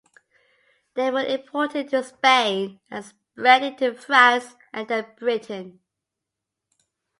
[0.95, 5.79] They were imported into Spain and spread into France and then Britain.